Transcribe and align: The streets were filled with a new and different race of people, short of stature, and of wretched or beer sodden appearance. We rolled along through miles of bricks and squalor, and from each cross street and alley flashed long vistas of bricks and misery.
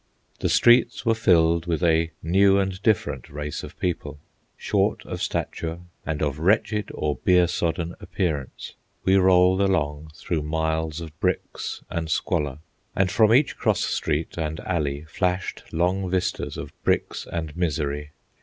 The 0.39 0.49
streets 0.49 1.05
were 1.05 1.13
filled 1.13 1.67
with 1.67 1.83
a 1.83 2.09
new 2.23 2.57
and 2.57 2.81
different 2.81 3.29
race 3.29 3.61
of 3.61 3.79
people, 3.79 4.17
short 4.57 5.05
of 5.05 5.21
stature, 5.21 5.81
and 6.07 6.23
of 6.23 6.39
wretched 6.39 6.89
or 6.95 7.17
beer 7.17 7.45
sodden 7.47 7.93
appearance. 7.99 8.73
We 9.05 9.17
rolled 9.17 9.61
along 9.61 10.09
through 10.15 10.41
miles 10.41 11.01
of 11.01 11.15
bricks 11.19 11.83
and 11.87 12.09
squalor, 12.09 12.57
and 12.95 13.11
from 13.11 13.31
each 13.31 13.57
cross 13.57 13.81
street 13.85 14.39
and 14.39 14.59
alley 14.61 15.03
flashed 15.07 15.71
long 15.71 16.09
vistas 16.09 16.57
of 16.57 16.73
bricks 16.83 17.27
and 17.31 17.55
misery. 17.55 18.09